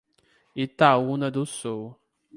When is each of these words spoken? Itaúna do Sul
Itaúna 0.55 1.29
do 1.29 1.45
Sul 1.45 1.93